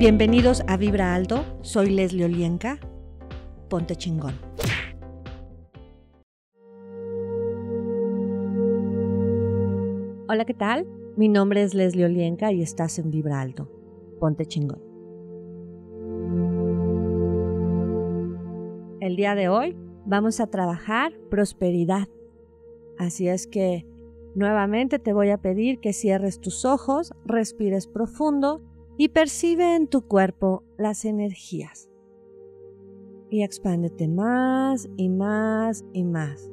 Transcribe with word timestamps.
Bienvenidos 0.00 0.62
a 0.66 0.78
Vibra 0.78 1.14
Alto, 1.14 1.44
soy 1.60 1.90
Leslie 1.90 2.24
Olienka. 2.24 2.78
Ponte 3.68 3.96
chingón. 3.96 4.32
Hola, 10.26 10.46
¿qué 10.46 10.54
tal? 10.54 10.86
Mi 11.18 11.28
nombre 11.28 11.62
es 11.62 11.74
Leslie 11.74 12.06
Olienka 12.06 12.50
y 12.50 12.62
estás 12.62 12.98
en 12.98 13.10
Vibra 13.10 13.42
Alto. 13.42 13.68
Ponte 14.18 14.46
chingón. 14.46 14.80
El 19.00 19.16
día 19.16 19.34
de 19.34 19.50
hoy 19.50 19.76
vamos 20.06 20.40
a 20.40 20.46
trabajar 20.46 21.12
prosperidad. 21.28 22.08
Así 22.96 23.28
es 23.28 23.46
que 23.46 23.84
nuevamente 24.34 24.98
te 24.98 25.12
voy 25.12 25.28
a 25.28 25.36
pedir 25.36 25.78
que 25.78 25.92
cierres 25.92 26.40
tus 26.40 26.64
ojos, 26.64 27.12
respires 27.26 27.86
profundo 27.86 28.62
y 29.00 29.08
percibe 29.08 29.76
en 29.76 29.88
tu 29.88 30.02
cuerpo 30.02 30.62
las 30.76 31.06
energías. 31.06 31.88
Y 33.30 33.42
expándete 33.42 34.08
más 34.08 34.90
y 34.98 35.08
más 35.08 35.86
y 35.94 36.04
más. 36.04 36.50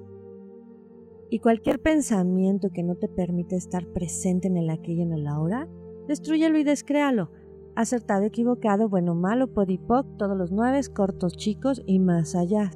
Y 1.30 1.40
cualquier 1.40 1.82
pensamiento 1.82 2.70
que 2.70 2.84
no 2.84 2.96
te 2.96 3.10
permite 3.10 3.58
estar 3.58 3.86
presente 3.88 4.48
en 4.48 4.56
el 4.56 4.70
aquí 4.70 4.94
y 4.94 5.02
en 5.02 5.12
el 5.12 5.28
ahora, 5.28 5.68
destruyelo 6.08 6.58
y 6.58 6.64
descréalo. 6.64 7.32
Acertado, 7.76 8.24
equivocado, 8.24 8.88
bueno, 8.88 9.14
malo, 9.14 9.52
podipoc, 9.52 10.08
todos 10.16 10.38
los 10.38 10.54
nueve, 10.54 10.80
cortos, 10.96 11.36
chicos 11.36 11.84
y 11.86 12.00
más 12.00 12.34
allá. 12.34 12.72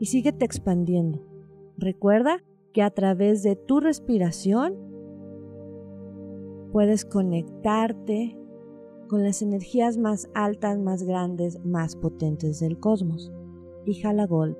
Y 0.00 0.06
síguete 0.06 0.44
expandiendo. 0.44 1.24
Recuerda 1.76 2.42
que 2.72 2.82
a 2.82 2.90
través 2.90 3.44
de 3.44 3.54
tu 3.54 3.78
respiración 3.78 4.74
puedes 6.72 7.04
conectarte 7.04 8.36
con 9.08 9.24
las 9.24 9.42
energías 9.42 9.96
más 9.96 10.30
altas, 10.34 10.78
más 10.78 11.02
grandes, 11.02 11.64
más 11.64 11.96
potentes 11.96 12.60
del 12.60 12.78
cosmos. 12.78 13.32
Y 13.84 13.94
jala 13.94 14.26
gol. 14.26 14.56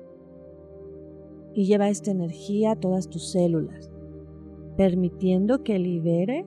Y 1.53 1.65
lleva 1.65 1.89
esta 1.89 2.11
energía 2.11 2.71
a 2.71 2.75
todas 2.75 3.09
tus 3.09 3.31
células, 3.31 3.89
permitiendo 4.75 5.63
que 5.63 5.79
libere 5.79 6.45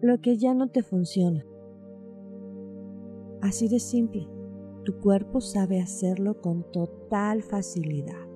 lo 0.00 0.20
que 0.20 0.38
ya 0.38 0.54
no 0.54 0.68
te 0.68 0.82
funciona. 0.82 1.44
Así 3.42 3.68
de 3.68 3.80
simple, 3.80 4.28
tu 4.84 4.98
cuerpo 5.00 5.40
sabe 5.40 5.80
hacerlo 5.80 6.40
con 6.40 6.64
total 6.70 7.42
facilidad. 7.42 8.26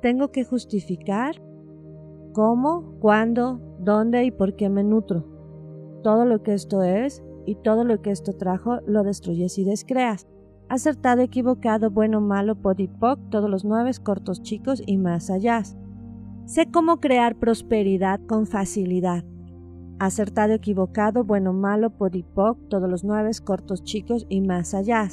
Tengo 0.00 0.30
que 0.30 0.44
justificar 0.44 1.45
cómo, 2.36 2.98
cuándo, 3.00 3.62
dónde 3.78 4.26
y 4.26 4.30
por 4.30 4.56
qué 4.56 4.68
me 4.68 4.84
nutro. 4.84 5.24
Todo 6.02 6.26
lo 6.26 6.42
que 6.42 6.52
esto 6.52 6.82
es 6.82 7.24
y 7.46 7.54
todo 7.54 7.82
lo 7.82 8.02
que 8.02 8.10
esto 8.10 8.34
trajo 8.34 8.80
lo 8.86 9.04
destruyes 9.04 9.56
y 9.56 9.64
descreas. 9.64 10.28
Acertado, 10.68 11.22
equivocado, 11.22 11.90
bueno, 11.90 12.20
malo, 12.20 12.54
podipoc, 12.60 13.18
todos 13.30 13.48
los 13.48 13.64
nueve, 13.64 13.90
cortos, 14.02 14.42
chicos 14.42 14.82
y 14.84 14.98
más 14.98 15.30
allá. 15.30 15.62
Sé 16.44 16.70
cómo 16.70 17.00
crear 17.00 17.36
prosperidad 17.36 18.20
con 18.26 18.46
facilidad. 18.46 19.24
Acertado, 19.98 20.52
equivocado, 20.52 21.24
bueno, 21.24 21.54
malo, 21.54 21.88
podipoc, 21.88 22.58
todos 22.68 22.90
los 22.90 23.02
nueve, 23.02 23.30
cortos, 23.42 23.82
chicos 23.82 24.26
y 24.28 24.42
más 24.42 24.74
allá. 24.74 25.08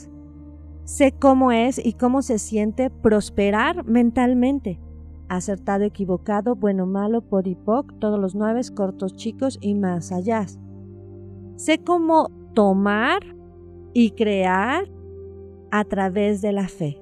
Sé 0.83 1.13
cómo 1.13 1.53
es 1.53 1.79
y 1.83 1.93
cómo 1.93 2.21
se 2.21 2.37
siente 2.37 2.89
prosperar 2.89 3.85
mentalmente 3.85 4.81
acertado, 5.29 5.83
equivocado, 5.83 6.55
bueno, 6.55 6.85
malo, 6.85 7.21
podipoc, 7.21 7.97
todos 7.99 8.19
los 8.19 8.35
nueve, 8.35 8.61
cortos, 8.75 9.15
chicos 9.15 9.57
y 9.61 9.75
más 9.75 10.11
allá. 10.11 10.45
Sé 11.55 11.79
cómo 11.83 12.29
tomar 12.53 13.21
y 13.93 14.11
crear 14.11 14.85
a 15.71 15.83
través 15.85 16.41
de 16.41 16.51
la 16.51 16.67
fe. 16.67 16.99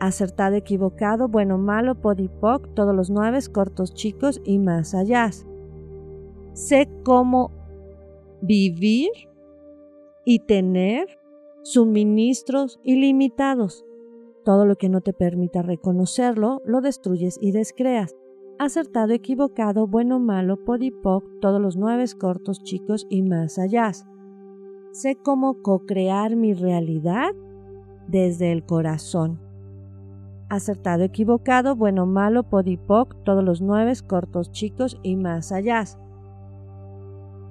Acertado, 0.00 0.56
equivocado, 0.56 1.28
bueno, 1.28 1.58
malo, 1.58 1.96
podipoc, 1.96 2.72
todos 2.74 2.94
los 2.94 3.10
nueve, 3.10 3.38
cortos, 3.52 3.94
chicos 3.94 4.40
y 4.44 4.58
más 4.58 4.94
allá. 4.94 5.30
Sé 6.52 6.88
cómo 7.04 7.50
vivir 8.40 9.10
y 10.24 10.40
tener 10.40 11.18
suministros 11.62 12.78
ilimitados 12.84 13.84
todo 14.48 14.64
lo 14.64 14.76
que 14.76 14.88
no 14.88 15.02
te 15.02 15.12
permita 15.12 15.60
reconocerlo, 15.60 16.62
lo 16.64 16.80
destruyes 16.80 17.36
y 17.38 17.52
descreas. 17.52 18.16
Acertado, 18.58 19.12
equivocado, 19.12 19.86
bueno, 19.86 20.20
malo, 20.20 20.64
podipoc, 20.64 21.22
todos 21.42 21.60
los 21.60 21.76
nueve 21.76 22.06
cortos, 22.18 22.62
chicos 22.62 23.06
y 23.10 23.20
más 23.20 23.58
allá. 23.58 23.92
Sé 24.92 25.16
cómo 25.22 25.60
co-crear 25.60 26.34
mi 26.34 26.54
realidad 26.54 27.32
desde 28.06 28.50
el 28.50 28.64
corazón. 28.64 29.38
Acertado, 30.48 31.02
equivocado, 31.04 31.76
bueno, 31.76 32.06
malo, 32.06 32.44
podipoc, 32.44 33.22
todos 33.24 33.44
los 33.44 33.60
nueve 33.60 33.92
cortos, 34.06 34.50
chicos 34.50 34.98
y 35.02 35.16
más 35.16 35.52
allá. 35.52 35.84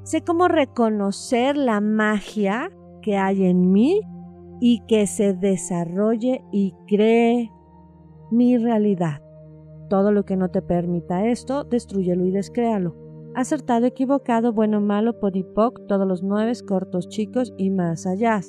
Sé 0.01 0.23
cómo 0.23 0.47
reconocer 0.47 1.57
la 1.57 1.79
magia 1.79 2.71
que 3.03 3.17
hay 3.17 3.45
en 3.45 3.71
mí 3.71 4.01
y 4.59 4.81
que 4.87 5.07
se 5.07 5.33
desarrolle 5.33 6.43
y 6.51 6.73
cree 6.87 7.51
mi 8.31 8.57
realidad. 8.57 9.21
Todo 9.89 10.11
lo 10.11 10.25
que 10.25 10.35
no 10.35 10.49
te 10.49 10.61
permita 10.61 11.25
esto, 11.27 11.63
destruyelo 11.63 12.25
y 12.25 12.31
descréalo. 12.31 12.95
Acertado, 13.35 13.85
equivocado, 13.85 14.51
bueno, 14.51 14.81
malo, 14.81 15.19
podipoc, 15.19 15.85
todos 15.87 16.07
los 16.07 16.23
nueve, 16.23 16.53
cortos, 16.67 17.07
chicos 17.07 17.53
y 17.57 17.69
más 17.69 18.07
allá. 18.07 18.41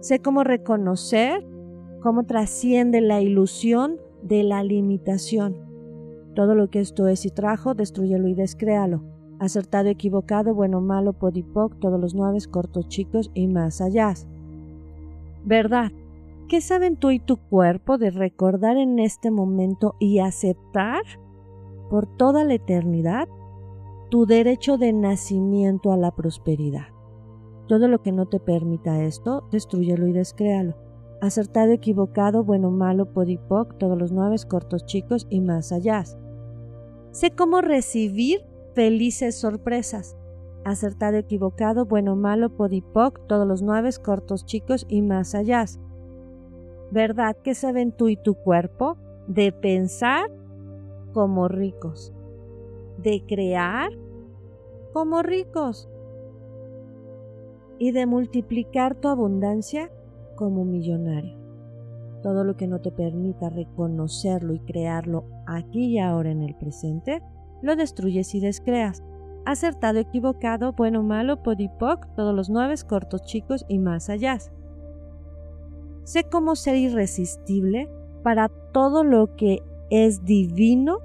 Sé 0.00 0.20
cómo 0.20 0.44
reconocer 0.44 1.44
cómo 2.00 2.24
trasciende 2.24 3.00
la 3.00 3.20
ilusión 3.20 3.98
de 4.22 4.42
la 4.42 4.62
limitación. 4.62 5.56
Todo 6.34 6.54
lo 6.54 6.70
que 6.70 6.80
esto 6.80 7.08
es 7.08 7.26
y 7.26 7.30
trajo, 7.30 7.74
destruyelo 7.74 8.28
y 8.28 8.34
descréalo. 8.34 9.02
Acertado, 9.38 9.88
equivocado, 9.88 10.54
bueno, 10.54 10.80
malo, 10.80 11.12
podipoc, 11.12 11.78
todos 11.80 12.00
los 12.00 12.14
nueve, 12.14 12.38
cortos, 12.50 12.88
chicos 12.88 13.30
y 13.34 13.48
más 13.48 13.80
allá. 13.80 14.14
¿Verdad? 15.44 15.92
¿Qué 16.48 16.60
saben 16.60 16.96
tú 16.96 17.10
y 17.10 17.18
tu 17.18 17.36
cuerpo 17.36 17.98
de 17.98 18.10
recordar 18.10 18.76
en 18.76 18.98
este 18.98 19.30
momento 19.30 19.94
y 19.98 20.18
aceptar 20.18 21.02
por 21.88 22.06
toda 22.16 22.44
la 22.44 22.54
eternidad 22.54 23.28
tu 24.10 24.26
derecho 24.26 24.76
de 24.76 24.92
nacimiento 24.92 25.92
a 25.92 25.96
la 25.96 26.10
prosperidad? 26.10 26.88
Todo 27.68 27.88
lo 27.88 28.02
que 28.02 28.12
no 28.12 28.26
te 28.26 28.38
permita 28.38 29.02
esto, 29.02 29.48
destruyelo 29.50 30.06
y 30.06 30.12
descréalo. 30.12 30.76
Acertado, 31.20 31.72
equivocado, 31.72 32.44
bueno, 32.44 32.70
malo, 32.70 33.12
podipoc, 33.12 33.78
todos 33.78 33.96
los 33.96 34.12
nueve 34.12 34.36
cortos 34.48 34.84
chicos 34.84 35.26
y 35.30 35.40
más 35.40 35.72
allá. 35.72 36.04
Sé 37.12 37.30
cómo 37.30 37.60
recibir 37.60 38.44
felices 38.74 39.36
sorpresas 39.36 40.16
acertado, 40.64 41.16
equivocado, 41.16 41.86
bueno, 41.86 42.16
malo, 42.16 42.50
podipoc, 42.50 43.26
todos 43.26 43.46
los 43.46 43.62
nueve, 43.62 43.90
cortos, 44.02 44.44
chicos 44.44 44.86
y 44.88 45.02
más 45.02 45.34
allá. 45.34 45.64
¿Verdad 46.90 47.36
que 47.42 47.54
saben 47.54 47.92
tú 47.92 48.08
y 48.08 48.16
tu 48.16 48.34
cuerpo 48.34 48.96
de 49.26 49.52
pensar 49.52 50.30
como 51.12 51.48
ricos, 51.48 52.12
de 52.98 53.24
crear 53.26 53.90
como 54.92 55.22
ricos 55.22 55.88
y 57.78 57.92
de 57.92 58.06
multiplicar 58.06 58.94
tu 58.94 59.08
abundancia 59.08 59.90
como 60.36 60.64
millonario? 60.64 61.38
Todo 62.22 62.44
lo 62.44 62.56
que 62.56 62.68
no 62.68 62.80
te 62.80 62.92
permita 62.92 63.48
reconocerlo 63.48 64.52
y 64.52 64.60
crearlo 64.60 65.24
aquí 65.46 65.86
y 65.86 65.98
ahora 65.98 66.30
en 66.30 66.42
el 66.42 66.54
presente, 66.54 67.20
lo 67.62 67.74
destruyes 67.74 68.34
y 68.34 68.40
descreas 68.40 69.02
acertado, 69.44 69.98
equivocado, 69.98 70.72
bueno, 70.72 71.02
malo, 71.02 71.42
podipoc, 71.42 72.06
todos 72.14 72.34
los 72.34 72.50
nueve, 72.50 72.74
cortos, 72.88 73.22
chicos 73.22 73.64
y 73.68 73.78
más 73.78 74.08
allá. 74.08 74.38
Sé 76.04 76.24
cómo 76.24 76.56
ser 76.56 76.76
irresistible 76.76 77.88
para 78.22 78.48
todo 78.48 79.04
lo 79.04 79.36
que 79.36 79.62
es 79.90 80.24
divino 80.24 80.98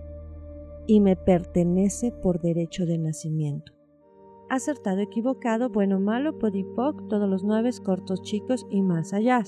y 0.88 1.00
me 1.00 1.16
pertenece 1.16 2.12
por 2.12 2.40
derecho 2.40 2.86
de 2.86 2.98
nacimiento. 2.98 3.74
Acertado, 4.50 5.02
equivocado, 5.02 5.70
bueno, 5.70 6.00
malo, 6.00 6.38
podipoc, 6.40 7.08
todos 7.10 7.30
los 7.30 7.44
nueve, 7.44 7.72
cortos, 7.84 8.22
chicos 8.22 8.66
y 8.70 8.82
más 8.82 9.14
allá. 9.14 9.44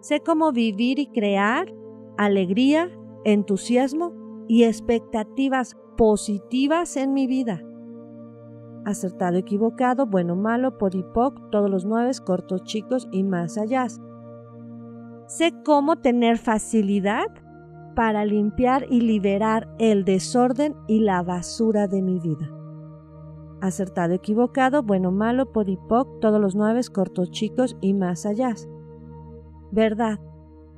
Sé 0.00 0.20
cómo 0.20 0.52
vivir 0.52 0.98
y 0.98 1.06
crear 1.06 1.72
alegría, 2.18 2.90
entusiasmo 3.24 4.12
y 4.48 4.64
expectativas 4.64 5.76
positivas 5.96 6.96
en 6.96 7.14
mi 7.14 7.26
vida 7.26 7.62
acertado, 8.84 9.36
equivocado, 9.36 10.06
bueno, 10.06 10.36
malo, 10.36 10.78
podipoc, 10.78 11.50
todos 11.50 11.70
los 11.70 11.84
nueve, 11.84 12.10
cortos, 12.24 12.62
chicos 12.64 13.08
y 13.10 13.22
más 13.22 13.58
allá. 13.58 13.86
Sé 15.26 15.52
cómo 15.64 15.96
tener 15.96 16.38
facilidad 16.38 17.26
para 17.94 18.24
limpiar 18.24 18.86
y 18.90 19.00
liberar 19.00 19.68
el 19.78 20.04
desorden 20.04 20.74
y 20.86 21.00
la 21.00 21.22
basura 21.22 21.88
de 21.88 22.02
mi 22.02 22.18
vida. 22.18 22.50
Acertado, 23.60 24.12
equivocado, 24.14 24.82
bueno, 24.82 25.10
malo, 25.10 25.52
podipoc, 25.52 26.20
todos 26.20 26.40
los 26.40 26.54
nueve, 26.54 26.80
cortos, 26.92 27.30
chicos 27.30 27.76
y 27.80 27.94
más 27.94 28.26
allá. 28.26 28.54
¿Verdad? 29.70 30.18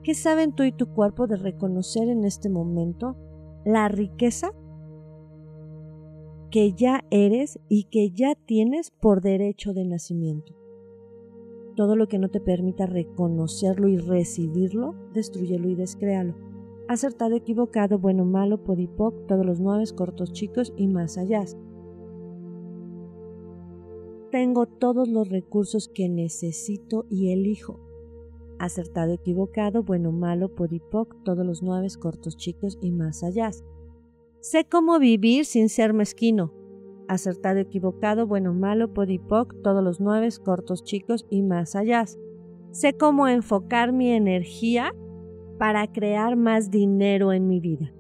¿Qué 0.05 0.15
saben 0.15 0.53
tú 0.55 0.63
y 0.63 0.73
tu 0.73 0.87
cuerpo 0.87 1.27
de 1.27 1.37
reconocer 1.37 2.09
en 2.09 2.25
este 2.25 2.49
momento 2.49 3.17
la 3.65 3.89
riqueza 3.89 4.53
que 6.51 6.73
ya 6.73 7.05
eres 7.11 7.59
y 7.69 7.85
que 7.85 8.11
ya 8.11 8.35
tienes 8.35 8.91
por 8.91 9.21
derecho 9.21 9.73
de 9.73 9.85
nacimiento? 9.85 10.55
Todo 11.77 11.97
lo 11.97 12.09
que 12.09 12.19
no 12.19 12.31
te 12.31 12.41
permita 12.41 12.87
reconocerlo 12.87 13.89
y 13.89 13.99
recibirlo, 13.99 14.95
destruyelo 15.13 15.69
y 15.69 15.75
descréalo 15.75 16.47
acertado, 16.89 17.35
equivocado, 17.37 17.99
bueno, 17.99 18.25
malo, 18.25 18.63
podipoc, 18.63 19.27
todos 19.27 19.45
los 19.45 19.61
nueve, 19.61 19.85
cortos, 19.95 20.33
chicos 20.33 20.73
y 20.77 20.87
más 20.87 21.19
allá. 21.19 21.45
Tengo 24.31 24.67
todos 24.67 25.09
los 25.09 25.29
recursos 25.29 25.89
que 25.89 26.09
necesito 26.09 27.07
y 27.09 27.33
elijo. 27.33 27.81
Acertado, 28.59 29.13
equivocado, 29.13 29.83
bueno, 29.83 30.13
malo, 30.13 30.55
podipoc, 30.55 31.23
todos 31.25 31.45
los 31.45 31.63
nueve, 31.63 31.89
cortos, 31.99 32.37
chicos 32.37 32.79
y 32.81 32.91
más 32.91 33.23
allá. 33.23 33.51
Sé 34.49 34.65
cómo 34.65 35.01
vivir 35.01 35.45
sin 35.45 35.69
ser 35.69 35.93
mezquino. 35.93 36.53
Acertado, 37.09 37.59
equivocado, 37.59 38.29
bueno, 38.29 38.55
malo, 38.55 38.95
podipoc, 38.95 39.61
todos 39.61 39.83
los 39.83 40.01
nueve, 40.01 40.29
cortos, 40.45 40.85
chicos 40.85 41.27
y 41.29 41.43
más 41.43 41.75
allá. 41.75 42.05
Sé 42.71 42.97
cómo 42.97 43.27
enfocar 43.27 43.91
mi 43.91 44.13
energía 44.13 44.95
para 45.59 45.91
crear 45.91 46.37
más 46.37 46.71
dinero 46.71 47.33
en 47.33 47.49
mi 47.49 47.59
vida. 47.59 47.93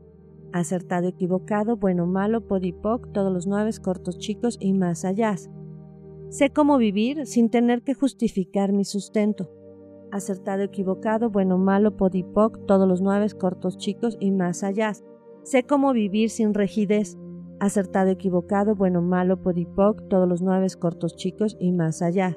Acertado, 0.52 1.08
equivocado, 1.08 1.78
bueno, 1.78 2.06
malo, 2.06 2.46
podipoc, 2.46 3.10
todos 3.10 3.32
los 3.32 3.48
nueve 3.48 3.72
cortos 3.82 4.16
chicos 4.16 4.56
y 4.60 4.72
más 4.72 5.04
allá. 5.04 5.34
Sé 6.28 6.50
cómo 6.50 6.78
vivir 6.78 7.26
sin 7.26 7.50
tener 7.50 7.82
que 7.82 7.94
justificar 7.94 8.72
mi 8.72 8.84
sustento. 8.84 9.50
Acertado, 10.12 10.62
equivocado, 10.62 11.28
bueno, 11.28 11.58
malo, 11.58 11.96
podipoc, 11.96 12.66
todos 12.66 12.86
los 12.86 13.02
nueve 13.02 13.26
cortos 13.36 13.78
chicos 13.78 14.16
y 14.20 14.30
más 14.30 14.62
allá. 14.62 14.92
Sé 15.46 15.62
cómo 15.62 15.92
vivir 15.92 16.28
sin 16.28 16.54
rigidez. 16.54 17.16
Acertado, 17.60 18.10
equivocado, 18.10 18.74
bueno, 18.74 19.00
malo, 19.00 19.40
podipoc, 19.40 20.08
todos 20.08 20.28
los 20.28 20.42
nueve 20.42 20.66
cortos 20.78 21.16
chicos 21.16 21.56
y 21.58 21.72
más 21.72 22.02
allá. 22.02 22.36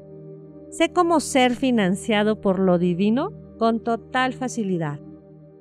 Sé 0.70 0.94
cómo 0.94 1.20
ser 1.20 1.56
financiado 1.56 2.40
por 2.40 2.60
lo 2.60 2.78
divino 2.78 3.34
con 3.58 3.84
total 3.84 4.34
facilidad 4.34 5.00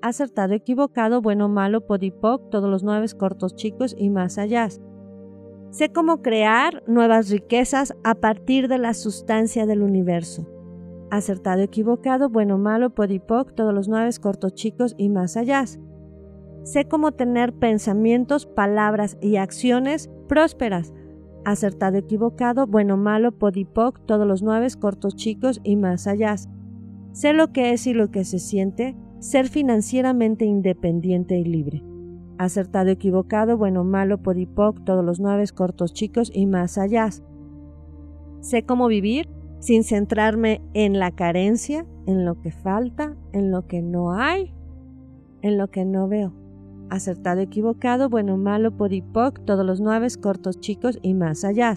acertado, 0.02 0.54
equivocado, 0.54 1.20
bueno, 1.20 1.48
malo, 1.48 1.86
podipoc, 1.86 2.50
todos 2.50 2.70
los 2.70 2.82
nueve 2.82 3.06
cortos 3.16 3.54
chicos 3.56 3.94
y 3.98 4.10
más 4.10 4.38
allá. 4.38 4.68
Sé 5.70 5.92
cómo 5.92 6.22
crear 6.22 6.82
nuevas 6.86 7.30
riquezas 7.30 7.94
a 8.04 8.14
partir 8.14 8.68
de 8.68 8.78
la 8.78 8.94
sustancia 8.94 9.66
del 9.66 9.82
universo. 9.82 10.46
Acertado, 11.10 11.62
equivocado, 11.62 12.28
bueno, 12.28 12.58
malo, 12.58 12.90
podipoc, 12.90 13.54
todos 13.54 13.74
los 13.74 13.88
nueve 13.88 14.10
cortos 14.20 14.54
chicos 14.54 14.94
y 14.98 15.08
más 15.08 15.36
allá. 15.36 15.64
Sé 16.64 16.86
cómo 16.86 17.12
tener 17.12 17.52
pensamientos, 17.52 18.46
palabras 18.46 19.16
y 19.20 19.36
acciones 19.36 20.10
prósperas. 20.28 20.92
Acertado, 21.44 21.96
equivocado, 21.96 22.66
bueno, 22.66 22.96
malo, 22.96 23.32
podipoc, 23.32 24.04
todos 24.06 24.26
los 24.26 24.42
nueve 24.42 24.68
cortos 24.78 25.16
chicos 25.16 25.60
y 25.64 25.76
más 25.76 26.06
allá. 26.06 26.36
Sé 27.12 27.32
lo 27.32 27.52
que 27.52 27.72
es 27.72 27.86
y 27.86 27.94
lo 27.94 28.10
que 28.10 28.24
se 28.24 28.38
siente, 28.38 28.96
ser 29.18 29.48
financieramente 29.48 30.44
independiente 30.44 31.38
y 31.38 31.44
libre. 31.44 31.82
Acertado, 32.36 32.90
equivocado, 32.90 33.56
bueno, 33.56 33.82
malo, 33.82 34.18
podipoc, 34.18 34.84
todos 34.84 35.04
los 35.04 35.20
nueve 35.20 35.44
cortos 35.54 35.92
chicos 35.92 36.30
y 36.32 36.46
más 36.46 36.78
allá. 36.78 37.08
Sé 38.40 38.62
cómo 38.62 38.86
vivir 38.86 39.28
sin 39.58 39.82
centrarme 39.82 40.60
en 40.74 40.98
la 40.98 41.10
carencia, 41.10 41.86
en 42.06 42.24
lo 42.24 42.40
que 42.40 42.52
falta, 42.52 43.16
en 43.32 43.50
lo 43.50 43.66
que 43.66 43.82
no 43.82 44.12
hay, 44.12 44.54
en 45.42 45.58
lo 45.58 45.68
que 45.68 45.84
no 45.84 46.08
veo. 46.08 46.32
Acertado, 46.90 47.40
equivocado, 47.40 48.08
bueno, 48.08 48.36
malo, 48.36 48.76
podipoc, 48.76 49.44
todos 49.44 49.64
los 49.64 49.80
nueve 49.80 50.08
cortos 50.20 50.58
chicos 50.60 50.98
y 51.02 51.14
más 51.14 51.44
allá. 51.44 51.74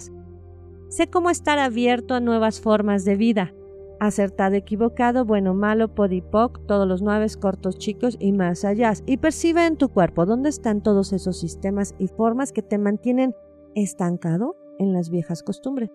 Sé 0.88 1.08
cómo 1.08 1.30
estar 1.30 1.58
abierto 1.58 2.14
a 2.14 2.20
nuevas 2.20 2.60
formas 2.60 3.04
de 3.04 3.16
vida, 3.16 3.52
acertado, 4.00 4.56
equivocado, 4.56 5.24
bueno, 5.24 5.54
malo, 5.54 5.94
podipoc, 5.94 6.66
todos 6.66 6.88
los 6.88 7.02
nueve 7.02 7.26
cortos 7.40 7.78
chicos 7.78 8.16
y 8.18 8.32
más 8.32 8.64
allá. 8.64 8.92
Y 9.06 9.18
percibe 9.18 9.66
en 9.66 9.76
tu 9.76 9.90
cuerpo 9.90 10.26
dónde 10.26 10.48
están 10.48 10.82
todos 10.82 11.12
esos 11.12 11.38
sistemas 11.38 11.94
y 11.98 12.08
formas 12.08 12.52
que 12.52 12.62
te 12.62 12.78
mantienen 12.78 13.34
estancado 13.74 14.56
en 14.78 14.92
las 14.92 15.08
viejas 15.08 15.42
costumbres. 15.42 15.90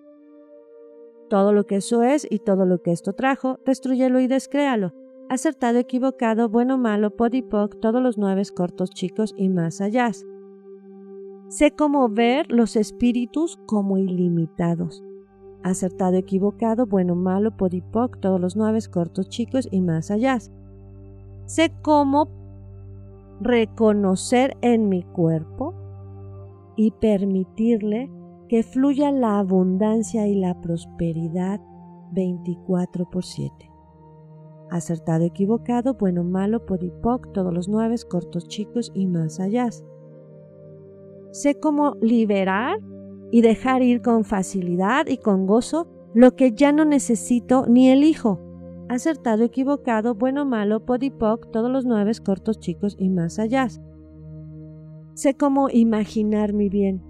Todo 1.29 1.51
lo 1.51 1.65
que 1.65 1.75
eso 1.75 2.03
es 2.03 2.25
y 2.29 2.39
todo 2.39 2.65
lo 2.65 2.81
que 2.81 2.91
esto 2.91 3.13
trajo, 3.13 3.59
destruyelo 3.65 4.19
y 4.19 4.27
descréalo. 4.27 4.93
Acertado, 5.29 5.77
equivocado, 5.79 6.49
bueno, 6.49 6.77
malo, 6.77 7.15
podipoc, 7.15 7.79
todos 7.79 8.01
los 8.01 8.17
nueve 8.17 8.43
cortos 8.55 8.89
chicos 8.91 9.33
y 9.37 9.49
más 9.49 9.81
allá. 9.81 10.11
Sé 11.49 11.71
cómo 11.71 12.09
ver 12.09 12.51
los 12.51 12.75
espíritus 12.75 13.57
como 13.65 13.97
ilimitados 13.97 15.03
acertado, 15.63 16.15
equivocado, 16.17 16.85
bueno, 16.85 17.15
malo, 17.15 17.55
podipoc, 17.55 18.19
todos 18.19 18.39
los 18.39 18.55
nueve 18.55 18.79
cortos, 18.91 19.29
chicos 19.29 19.67
y 19.71 19.81
más 19.81 20.11
allá. 20.11 20.37
Sé 21.45 21.71
cómo 21.81 22.27
reconocer 23.39 24.57
en 24.61 24.89
mi 24.89 25.03
cuerpo 25.03 25.73
y 26.75 26.91
permitirle 26.91 28.11
que 28.49 28.63
fluya 28.63 29.11
la 29.11 29.39
abundancia 29.39 30.27
y 30.27 30.35
la 30.35 30.59
prosperidad 30.61 31.61
24 32.11 33.09
por 33.09 33.23
7. 33.25 33.66
Acertado, 34.69 35.23
equivocado, 35.23 35.93
bueno, 35.93 36.23
malo, 36.23 36.65
podipoc, 36.65 37.31
todos 37.31 37.53
los 37.53 37.69
nueve 37.69 37.95
cortos, 38.09 38.47
chicos 38.47 38.91
y 38.93 39.07
más 39.07 39.39
allá. 39.39 39.69
Sé 41.31 41.59
cómo 41.59 41.95
liberar 42.01 42.79
y 43.31 43.41
dejar 43.41 43.81
ir 43.81 44.01
con 44.01 44.23
facilidad 44.23 45.07
y 45.07 45.17
con 45.17 45.45
gozo 45.45 45.87
lo 46.13 46.35
que 46.35 46.51
ya 46.51 46.71
no 46.71 46.83
necesito 46.83 47.65
ni 47.67 47.89
elijo. 47.89 48.39
Acertado, 48.89 49.43
equivocado, 49.43 50.15
bueno, 50.15 50.45
malo, 50.45 50.85
podipoc, 50.85 51.51
todos 51.51 51.69
los 51.69 51.85
nueve 51.85 52.11
cortos, 52.23 52.59
chicos 52.59 52.95
y 52.97 53.09
más 53.09 53.37
allá. 53.39 53.67
Sé 55.13 55.35
cómo 55.35 55.69
imaginar 55.69 56.53
mi 56.53 56.69
bien. 56.69 57.01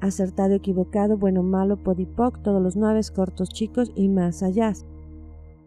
Acertado, 0.00 0.54
equivocado, 0.54 1.18
bueno, 1.18 1.42
malo, 1.42 1.76
podipoc, 1.82 2.42
todos 2.42 2.62
los 2.62 2.76
nueve 2.76 3.00
cortos, 3.14 3.50
chicos 3.50 3.92
y 3.94 4.08
más 4.08 4.42
allá. 4.42 4.72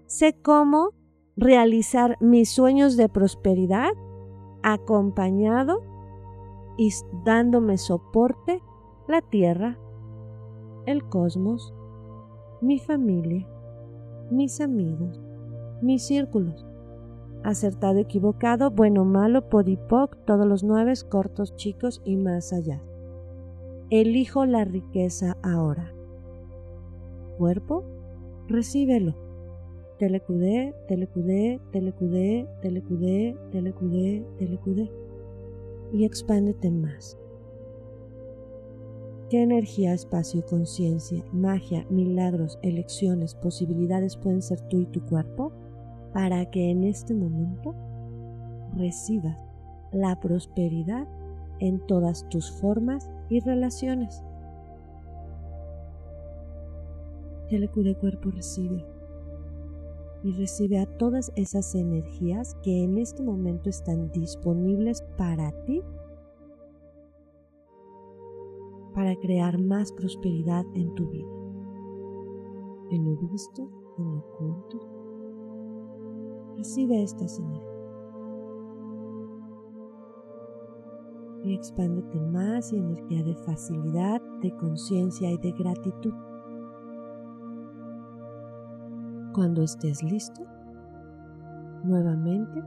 Sé 0.08 0.34
cómo 0.41 0.91
realizar 1.36 2.18
mis 2.20 2.50
sueños 2.50 2.96
de 2.98 3.10
prosperidad 3.10 3.92
acompañado 4.62 5.82
y 6.78 6.92
dándome 7.24 7.78
soporte 7.78 8.62
la 9.08 9.22
tierra, 9.22 9.78
el 10.86 11.08
cosmos, 11.08 11.74
mi 12.62 12.80
familia, 12.80 13.48
mis 14.32 14.62
amigos, 14.62 15.20
mis 15.82 16.04
círculos. 16.04 16.66
Acertado, 17.44 18.00
equivocado, 18.00 18.72
bueno, 18.72 19.04
malo, 19.04 19.50
podipoc, 19.50 20.16
todos 20.25 20.48
los 20.48 20.63
nueve, 20.63 20.94
cortos, 21.10 21.58
chicos 21.58 22.02
y 22.06 22.16
más 22.16 22.54
allá. 22.54 22.82
Elijo 23.90 24.46
la 24.46 24.63
riqueza 24.63 25.38
ahora. 25.44 25.94
Cuerpo, 27.38 27.84
recíbelo. 28.48 29.33
Telecudé, 30.03 30.75
telecudé, 30.86 31.62
telecudé, 31.72 32.50
telecudé, 32.62 33.38
telecudé, 33.51 34.27
telecudé. 34.38 34.91
Y 35.93 36.03
expándete 36.03 36.69
más. 36.72 37.17
¿Qué 39.29 39.43
energía, 39.43 39.93
espacio, 39.93 40.45
conciencia, 40.45 41.24
magia, 41.31 41.86
milagros, 41.89 42.60
elecciones, 42.63 43.33
posibilidades 43.33 44.17
pueden 44.17 44.41
ser 44.41 44.60
tú 44.67 44.81
y 44.81 44.88
tu 44.88 45.00
cuerpo 45.05 45.53
para 46.12 46.51
que 46.51 46.69
en 46.69 46.83
este 46.83 47.13
momento 47.13 47.74
recibas 48.75 49.39
la 49.93 50.19
prosperidad 50.19 51.07
en 51.60 51.79
todas 51.88 52.27
tus 52.27 52.51
formas 52.51 53.10
y 53.29 53.39
relaciones? 53.39 54.22
de 57.50 57.95
cuerpo 57.95 58.31
recibe 58.31 58.83
y 60.24 60.32
recibe 60.32 60.80
a 60.80 60.86
todas 60.98 61.32
esas 61.36 61.75
energías 61.75 62.56
que 62.63 62.84
en 62.84 62.98
este 62.98 63.22
momento 63.24 63.70
están 63.70 64.12
disponibles 64.12 65.03
para 65.18 65.51
ti 65.65 65.82
para 68.94 69.15
crear 69.15 69.60
más 69.60 69.92
prosperidad 69.92 70.65
en 70.75 70.94
tu 70.96 71.10
vida. 71.10 71.27
En 72.92 73.06
lo 73.06 73.18
visto, 73.18 73.70
en 73.98 74.06
lo 74.06 74.20
oculto. 74.20 74.80
Recibe 76.56 77.01
esta 77.01 77.27
señal. 77.27 77.74
y 81.44 81.53
expándete 81.53 82.20
más 82.20 82.72
y 82.72 82.77
energía 82.77 83.24
de 83.24 83.36
facilidad, 83.36 84.22
de 84.42 84.56
conciencia 84.56 85.30
y 85.30 85.38
de 85.38 85.51
gratitud. 85.51 86.13
Cuando 89.34 89.63
estés 89.63 90.04
listo, 90.04 90.44
nuevamente 91.84 92.62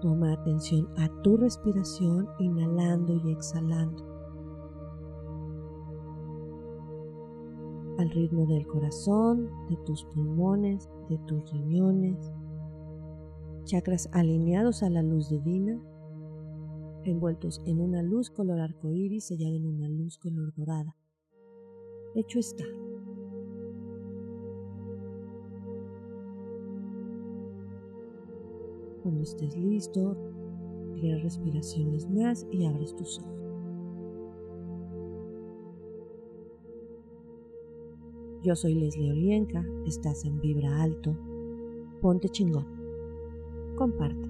toma 0.00 0.32
atención 0.32 0.88
a 0.96 1.08
tu 1.22 1.36
respiración, 1.36 2.28
inhalando 2.38 3.14
y 3.16 3.32
exhalando. 3.32 4.06
Al 7.98 8.10
ritmo 8.10 8.46
del 8.46 8.64
corazón, 8.66 9.50
de 9.68 9.76
tus 9.84 10.04
pulmones, 10.04 10.88
de 11.08 11.18
tus 11.26 11.52
riñones, 11.52 12.32
chakras 13.64 14.08
alineados 14.12 14.84
a 14.84 14.90
la 14.90 15.02
luz 15.02 15.28
divina 15.28 15.80
envueltos 17.04 17.60
en 17.66 17.80
una 17.80 18.02
luz 18.02 18.30
color 18.30 18.60
arcoíris 18.60 19.26
sellada 19.26 19.56
en 19.56 19.66
una 19.66 19.88
luz 19.88 20.18
color 20.18 20.52
dorada. 20.54 20.96
Hecho 22.14 22.38
está. 22.38 22.64
Cuando 29.10 29.24
estés 29.24 29.56
listo, 29.56 30.16
tres 30.94 31.20
respiraciones 31.24 32.08
más 32.08 32.46
y 32.52 32.64
abres 32.64 32.94
tus 32.94 33.18
ojos. 33.18 33.40
Yo 38.44 38.54
soy 38.54 38.74
Leslie 38.76 39.10
Olienka, 39.10 39.66
estás 39.84 40.24
en 40.24 40.40
Vibra 40.40 40.80
Alto. 40.80 41.16
Ponte 42.00 42.28
chingón. 42.28 42.66
Comparte. 43.74 44.29